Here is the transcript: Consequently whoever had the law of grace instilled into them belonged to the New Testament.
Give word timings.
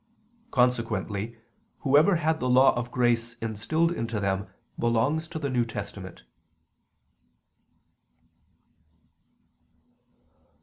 Consequently 0.49 1.37
whoever 1.81 2.15
had 2.15 2.39
the 2.39 2.49
law 2.49 2.73
of 2.75 2.89
grace 2.89 3.35
instilled 3.35 3.91
into 3.91 4.19
them 4.19 4.47
belonged 4.79 5.21
to 5.29 5.37
the 5.37 5.47
New 5.47 5.63
Testament. 5.63 6.23